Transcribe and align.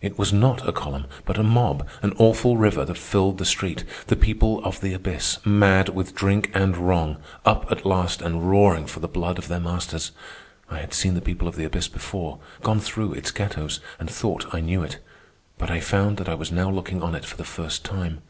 It 0.00 0.16
was 0.16 0.32
not 0.32 0.68
a 0.68 0.72
column, 0.72 1.06
but 1.26 1.36
a 1.36 1.42
mob, 1.42 1.84
an 2.00 2.12
awful 2.18 2.56
river 2.56 2.84
that 2.84 2.96
filled 2.96 3.38
the 3.38 3.44
street, 3.44 3.82
the 4.06 4.14
people 4.14 4.64
of 4.64 4.80
the 4.80 4.94
abyss, 4.94 5.44
mad 5.44 5.88
with 5.88 6.14
drink 6.14 6.52
and 6.54 6.76
wrong, 6.76 7.16
up 7.44 7.66
at 7.72 7.84
last 7.84 8.22
and 8.22 8.48
roaring 8.48 8.86
for 8.86 9.00
the 9.00 9.08
blood 9.08 9.36
of 9.36 9.48
their 9.48 9.58
masters. 9.58 10.12
I 10.70 10.78
had 10.78 10.94
seen 10.94 11.14
the 11.14 11.20
people 11.20 11.48
of 11.48 11.56
the 11.56 11.64
abyss 11.64 11.88
before, 11.88 12.38
gone 12.62 12.78
through 12.78 13.14
its 13.14 13.32
ghettos, 13.32 13.80
and 13.98 14.08
thought 14.08 14.54
I 14.54 14.60
knew 14.60 14.84
it; 14.84 15.00
but 15.58 15.72
I 15.72 15.80
found 15.80 16.18
that 16.18 16.28
I 16.28 16.34
was 16.34 16.52
now 16.52 16.70
looking 16.70 17.02
on 17.02 17.16
it 17.16 17.24
for 17.24 17.36
the 17.36 17.42
first 17.42 17.84
time. 17.84 18.20